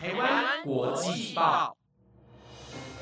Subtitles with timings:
[0.00, 1.76] 台湾国际报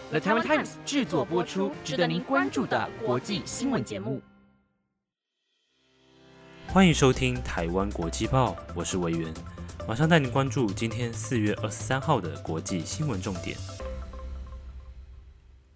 [0.08, 4.22] ，The Taiwan Times 制作播出，值得您关注的国际新闻节目。
[6.68, 9.30] 欢迎收听台湾国际报，我是维源，
[9.86, 13.54] 马上带您关注今天四月二十三号的国际新闻重点。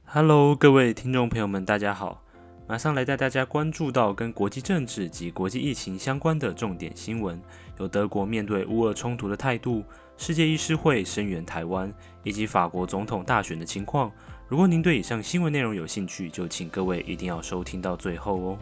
[0.06, 2.22] Hello，各位听众朋友们，大家好。
[2.70, 7.42] 马上来带大家关注到跟国际政治及国际疫情相关的重点新闻，
[7.80, 9.82] 有德国面对乌俄冲突的态度，
[10.16, 14.08] 世界医师会声援台湾，以及法国总统大选的情况。
[14.46, 18.58] 如果您对以上新闻内容有兴趣，就请各位一定要收听到最后哦。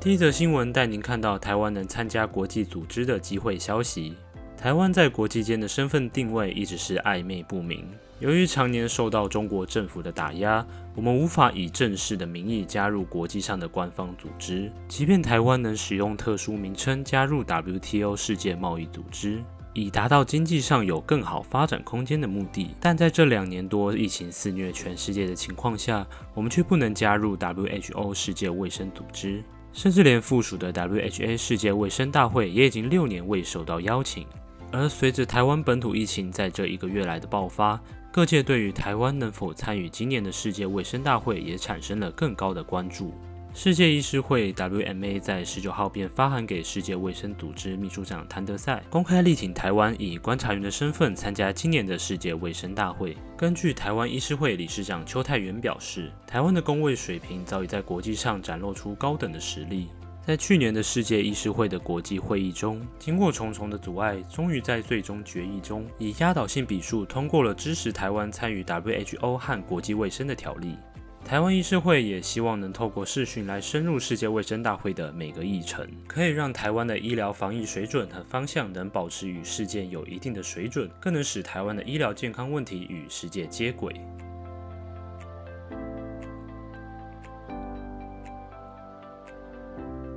[0.00, 4.16] 第一则新闻带您看到台湾能参加国际组织的机会消息。
[4.62, 7.84] 台湾在国际间的身份定位一直是暧昧不明。
[8.20, 14.70] 由于常年受到中国政府的打压，我们无法以正式的名义加入国际上的官方组织。
[14.86, 34.24] 即便台湾能使用特殊名称加入 WTO 世界贸易组织，以达到经济上有更好发展空间的目的，但在这两年多疫情肆虐全世界的情况下，我们却不能加入 WHO 世界卫生组织，甚至连附属的 WHA 世界卫生大会也已经六年未受到邀请。
[34.72, 37.78] 而随着台湾本土疫情在这一个月来的爆发，
[38.10, 43.12] 各界对于台湾能否参与今年的世界卫生大会也产生了更高的关注。
[43.54, 53.14] 世界医师会 （WMA） 在十九号便发函给世界卫生组织秘书长谭德赛，公开力挺台湾以观察员的身份参加今年的世界卫生大会。
[53.36, 59.88] 根据台湾医师会理事长邱泰元表示，台湾的工卫水平早已在国际上展露出高等的实力。
[60.24, 70.76] 在去年的世界医师会的国际会议中，经过重重的阻碍，终于在最终决议中以压倒性笔数通过了支持台湾参与 WHO 和国际卫生的条例。
[71.24, 83.92] 台湾医师会也希望能透过视讯来深入世界卫生大会的每个议程，可以让台湾的医疗防疫水准和方向能保持与世界有一定的水准，更能使台湾的医疗健康问题与世界接轨。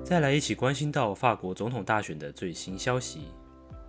[0.05, 3.21] 再来一起关心到法国总统大选的最新消息。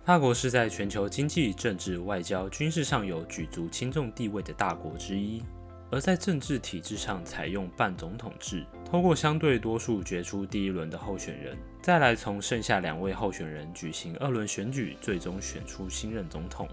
[0.03, 5.43] 法国是在全球经济、政治、外交、军事上有举足轻重地位的大国之一，
[5.91, 16.67] 而在政治体制上采用半总统制，通过相对多数决出第一轮的候选人，再来从剩下两位候选人举行二轮选举，最终选出新任总统。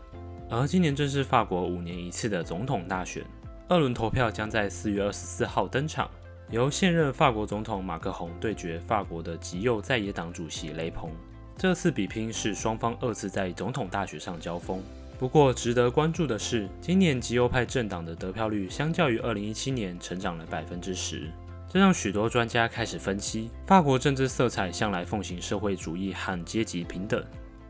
[0.49, 3.22] 而今年正是法国五年一次的总统大选，
[3.69, 6.10] 二轮投票将在四月二十四号登场。
[6.50, 11.10] 由现任法国总统马克宏对决法国的极右在野党主席雷朋。
[11.56, 14.83] 这次比拼是双方二次在总统大选上交锋。
[15.19, 21.31] 不过，值得关注的是，今年极右派政党的得票率相较于二零一七年成长了百分之十，
[21.69, 27.25] 这让许多专家开始分析：法国政治色彩向来奉行社会主义和阶级平等，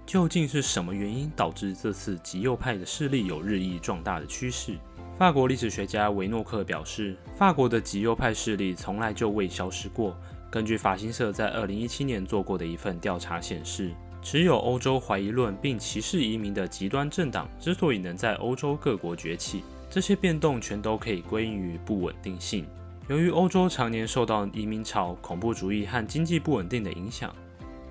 [0.07, 4.77] 究竟是什么原因导致这次极右派的势力有日益壮大的趋势？
[5.17, 10.17] 法国历史学家维诺克表示，法国的极右派势力从来就未消失过。
[10.51, 22.67] 根据法新社在2017年做过的一份调查显示，持有欧洲怀疑论并歧视移民的极端政党之所以能在欧洲各国崛起，这些变动全都可以归因于不稳定性。
[23.07, 27.33] 由于欧洲常年受到移民潮、恐怖主义和经济不稳定的影响，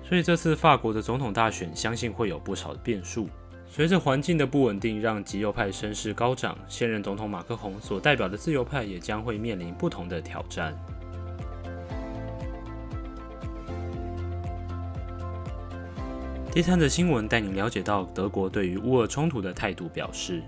[0.02, 3.30] 所以这次法国的总统大选相信会有不少的变数。
[3.74, 10.72] 随着环境的不稳定，让极右派声势高涨，现任总统马克宏所代表的自由派也将会面临不同的挑战。
[16.52, 20.40] 第三则新闻带你了解到，德国对于乌俄冲突的态度表示，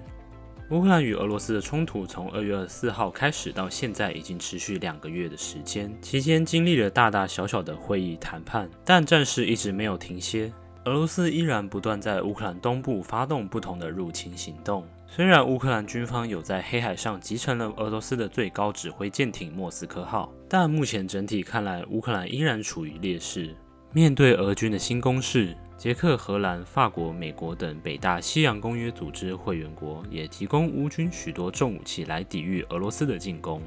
[0.71, 10.53] 乌克兰与俄罗斯的冲突从二月二十四号开始到现在已经持续两个月的时间，期间经历了大大小小的会议谈判，但战事一直没有停歇。
[10.87, 14.87] 俄罗斯依然不断在乌克兰东部发动不同的入侵行动。
[15.09, 23.53] 虽然乌克兰军方有在黑海上集成了俄罗斯的最高指挥舰艇“莫斯科号”，但目前整体看来，乌克兰依然处于劣势。
[23.93, 33.61] 面对俄军的新攻势，捷克、荷兰、法国、美国等北大西洋公约组织会员国也提供乌军许多重武器来抵御俄罗斯的进攻。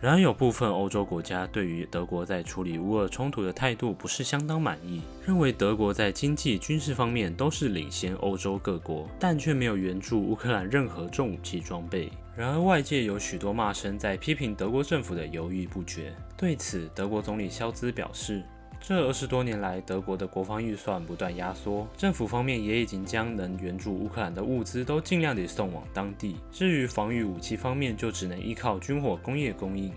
[0.00, 12.12] 然而，有部分欧洲国家对于德国在处理乌俄冲突的态度不是相当满意，认为德国在经济、军事方面都是领先欧洲各国，但却没有援助乌克兰任何重武器装备。
[12.36, 16.14] 然而，外界有许多骂声在批评德国政府的犹豫不决。
[16.36, 18.44] 对此，德国总理肖兹表示。
[18.80, 26.36] 这二十多年来，德国的国防预算不断压缩，政府方面也已经将能援助乌克兰的物资都尽量地送往当地。
[26.50, 29.92] 至于防御武器方面，就只能依靠军火工业供应。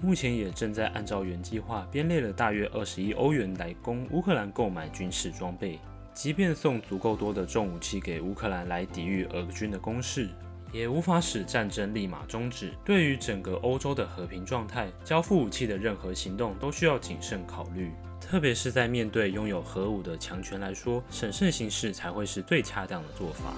[0.00, 5.80] 目前也正在按照原计划编列了大约二十亿欧元来供乌克兰购买军事装备。
[6.12, 10.28] 即便送足够多的重武器给乌克兰来抵御俄军的攻势，
[10.72, 12.72] 也无法使战争立马终止。
[12.84, 17.90] 对于整个欧洲的和平状态，交付武器的任何行动都需要谨慎考虑，
[18.20, 23.54] 特别是在面对拥有核武的强权来说，审慎行事才会是最恰当的做法。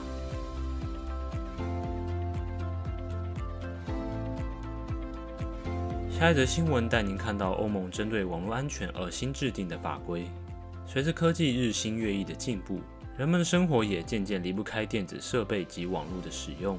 [6.10, 10.24] 下一则新闻带您看到欧盟针对网络安全而新制定的法规。
[10.84, 12.80] 随着科技日新月异的进步，
[13.16, 16.76] 人们的生活也渐渐离不开电子设备及网络的使用。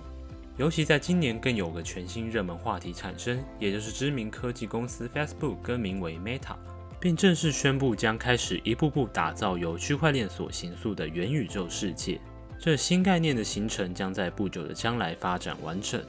[0.59, 6.57] 尤其在今年，更有个全新热门话题产生，也就是知名科技公司 Facebook 更名为 Meta，
[6.99, 12.19] 并正式宣布将开始一步步打造由区块链所形塑的元宇宙世界。
[12.59, 16.03] 这新概念的形成将在不久的将来发展完成。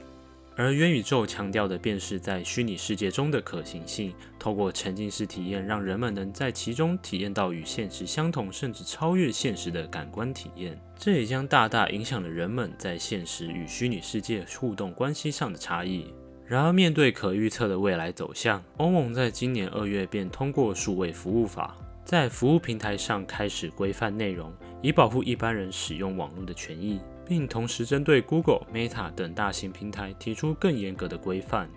[0.57, 10.77] 而元宇宙强调的便是在虚拟世界中的可行性，透过沉浸式体验，让人们能在其中体验到与现实相同，甚至超越现实的感官体验。
[10.97, 16.13] 这也将大大影响了人们在现实与虚拟世界互动关系上的差异。
[16.45, 26.99] 然而，面对可预测的未来走向，欧盟在今年二月便通过数位服务法，在服务平台上开始规范内容，以保护一般人使用网络的权益。
[27.31, 31.69] 并同时针对 Google、Meta 等大型平台提出更严格的规范。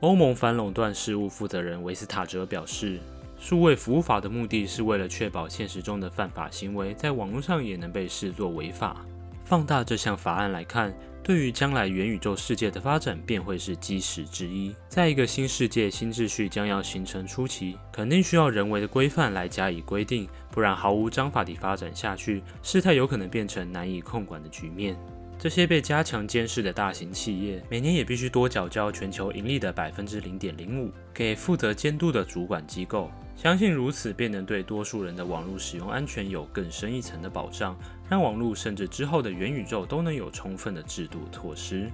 [0.00, 3.00] 欧盟反垄断事务负责人维斯塔哲表示，
[3.38, 9.02] 数位服务法的目的是为了确保现实中的犯法行为在网络上也能被视作违法。
[9.50, 10.94] 放大这项法案来看。
[11.24, 14.72] 对于将来元宇宙世界的发展，便会是基石之一。
[14.88, 24.96] 在一个新世界、新秩序将要形成初期，肯定需要人为的规范来加以规定，不然毫无章法地发展下去，事态有可能变成难以控管的局面。
[25.36, 33.10] 这些被加强监视的大型企业，每年也必须多缴交全球盈利的百分之零点零五给负责监督的主管机构。
[33.42, 37.74] 相信如此，便能对多数人的网络使用安全有更深一层的保障，
[38.06, 41.90] 让网络甚至之后的元宇宙都能有充分的制度措施。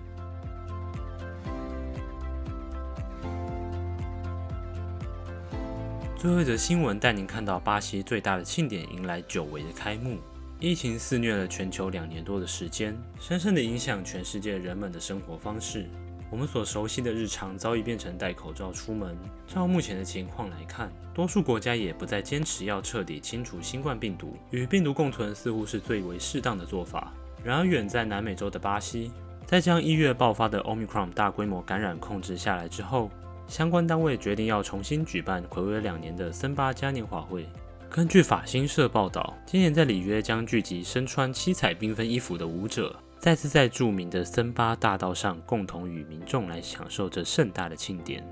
[6.16, 10.18] 最后一则新闻带您看到巴西最大的庆典迎来久违的开幕。
[10.58, 15.86] 疫情肆虐了全球两年多的时间，深深的影响全世界人们的生活方式。
[16.30, 19.16] 我们所熟悉的日常早已变成戴口罩出门。
[19.46, 27.12] 照目前的情况来看，多数国家也不再坚持要彻底清除新冠病毒，与病毒共存似乎是最为适当的做法。
[27.44, 29.12] 然而，远在南美洲的巴西，
[29.46, 33.08] 在将一月爆发的 Omicron 大规模感染控制下来之后，
[33.46, 37.46] 相关单位决定要重新举办暌违两年的森巴嘉年华会。
[37.88, 42.94] 根据法新社报道，今年在里约将聚集身穿七彩缤纷衣服的舞者。
[43.18, 48.24] 再次在著名的森巴大道上，共同与民众来享受这盛大的庆典。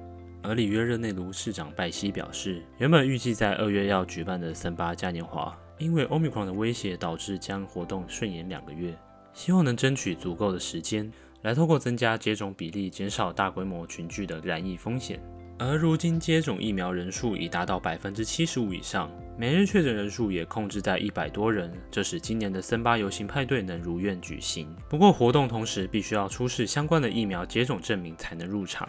[0.43, 8.95] 而里约热内卢市长拜西表示，原本预计在二月要举办的森巴嘉年华，因为欧米克的威胁，导致将活动顺延两个月，
[9.33, 11.11] 希望能争取足够的时间，
[11.43, 15.19] 来透过增加接种比例，减少大规模群聚的染疫风险。
[15.57, 19.09] 而如今接种疫苗人数已达到百分之七十五以上，
[19.39, 24.75] 每日确诊人数也控制在一百多人，这使今年的森巴游行派对能如愿举行。
[24.89, 28.89] 不过活动同时必须要出示相关的疫苗接种证明才能入场。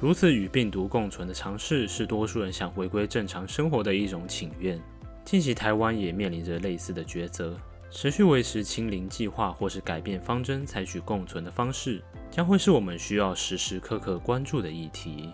[0.00, 4.78] 如此与病毒共存的尝试，是多数人想回归正常生活的一种请愿。
[5.24, 7.56] 近期台湾也面临着类似的抉择，
[7.90, 15.30] 持续维持清零计划，或是改变方针，采取共存的方式，将会是我们需要时时刻刻关注的议题。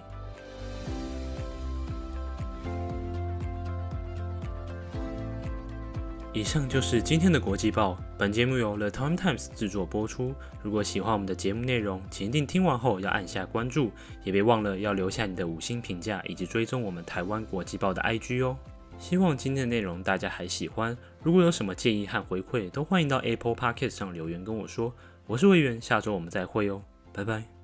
[6.38, 7.98] 以上就是今天的国际报。
[8.16, 10.32] 本节目由 The Time Times 制作播出。
[10.62, 13.90] 如果喜欢我们的节目内容，请一定听完后要按下关注，
[14.22, 18.56] 也别忘了要留下你的五星评价，以及追踪我们台湾国际报的 IG 哦。
[19.00, 20.96] 希望今天的内容大家还喜欢。
[21.24, 24.94] 如果有什么建议和回馈，都欢迎到 Apple Podcast 上留言跟我说。
[25.26, 26.80] 我是魏源，下周我们再会哦，
[27.12, 27.57] 拜拜。